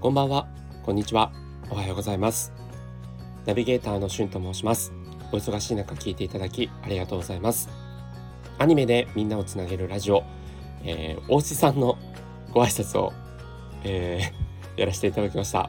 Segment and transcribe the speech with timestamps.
[0.00, 0.48] こんばんは、
[0.82, 1.30] こんにちは、
[1.68, 2.54] おはようございます。
[3.44, 4.94] ナビゲーターのしゅんと申します。
[5.30, 7.68] お忙しい中聞いていただきありがとうございます。
[8.58, 10.24] アニメでみんなをつなげるラジオ、
[10.84, 11.98] えー、大志さんの
[12.50, 13.12] ご挨拶を、
[13.84, 15.68] えー、 やらせていただきました。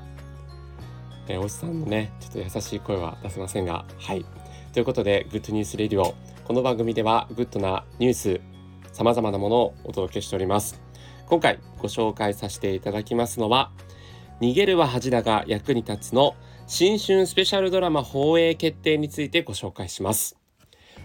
[1.27, 4.25] えー、大志さんのねちょっと優しい声は出せませんがはい。
[4.71, 6.16] ということでグッドニュースレディオ。
[6.45, 8.39] この番組ではグッドなニュース
[8.93, 10.81] さまざまなものをお届けしております。
[11.27, 13.71] 今回ご紹介させていただきますのは
[14.41, 16.34] 逃げるは恥だが役に立つの。
[16.66, 20.36] 新春スペシャルドラマ放映決定についてご紹介します。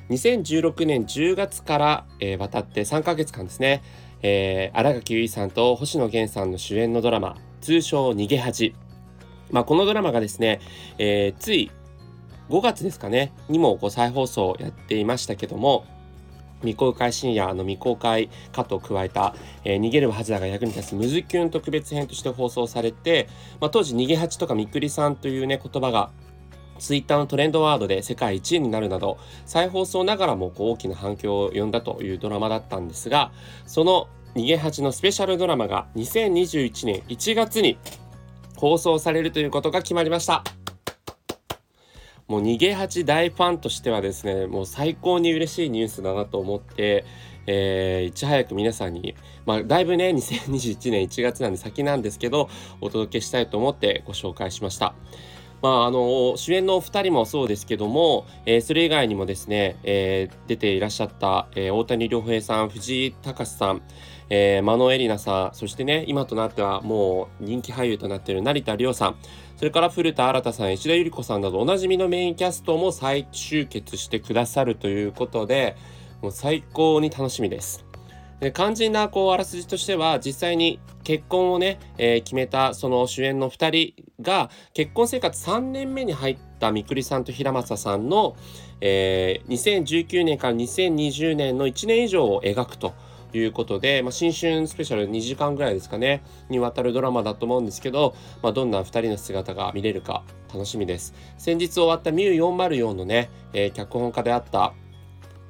[0.09, 3.83] 2016年10月から、えー、渡って3ヶ月間ですね、
[4.23, 8.75] えー、新垣結衣さんと星野源さんの主演のドラマ通称逃げ恥。
[9.51, 10.61] まあ、このドラマがですね、
[10.97, 11.71] えー、つい
[12.48, 15.84] 5月ですかねにもこう再放送やっていましたけども
[16.60, 23.28] 未公開深夜の未公開カットを加えた、えー、逃げるはずだが役に立つムズキュン特別編として放送されて、
[23.61, 26.11] まあ、当時逃げ八とかみくりさんというね言葉が
[26.78, 33.33] ツイッターのトレンドワードで世界1位になるなど再放送ながらもこう大きな反響を呼んだというドラマだったんですが
[33.66, 37.78] その逃げ八のスペシャルドラマが2021年1月に
[38.56, 40.44] 放送されるということが決まりました。
[42.28, 47.05] もう逃げ八大ファンとしてはですねもう最高に嬉しいニュースだなと思って、
[47.46, 52.48] えー、いち早く皆さんに、まあ、だいぶね2021年1月なんで先なんですけど
[52.80, 54.94] お届けしたいと思ってご紹介しました。
[55.62, 63.83] まあ、あの主演のお二人もそうですけども、えー、それ以外にもですね、えー、出ていらっしゃった、えー、大谷亮平さん藤井隆さん、
[64.29, 69.17] えー、マノエリナさんそしてね今となってはもう人気俳優となっている成田凌さん
[69.57, 75.77] それから古田新太さん石田ゆり子さんなどおなじみのメインキャストも再集結してくださるということで
[76.21, 77.86] もう最高に楽しみです。
[78.55, 88.37] 肝心なこうあらすじとしては実際に結婚をね、えー、決めたその主演の2人が結婚生活3年目に入ったみくりさんと平正さんの、
[88.81, 92.94] えー、2019年から2020年の1年以上を描くと
[93.33, 101.15] いうことで、まあ、新春スペシャル2時間ぐらいですかねにわたるドラマだと思うんですけど、まあ、どんな2人の姿が見れるか楽しみです。
[101.39, 104.75] 先日終わったミュー404のね、えー、脚本家であった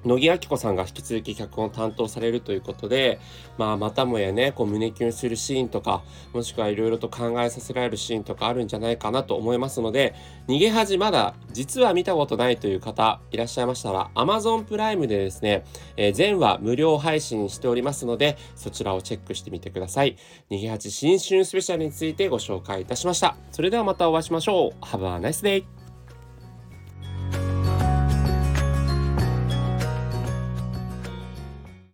[0.06, 3.18] 乃木明子さんが引き続き脚本を担当されるということで、
[3.58, 6.02] まあ、またもやねこう胸キュンするシーンとか
[6.32, 10.14] もしくはいろいろと考えさせられるシーンとかあるんじゃないかなと思いますので
[10.46, 15.64] 逃げ恥まだ実は見たことないという方いらっしゃいましたら Amazon プライムでですね、
[15.96, 20.16] えー、全話無料配信しておりますのでそちらをチェックしてみてください。
[20.50, 23.36] 逃げ恥新春スペシャルについてご紹介いたしました。
[23.50, 24.84] それではまたお会いしましょう。
[24.84, 25.75] Have a nice day!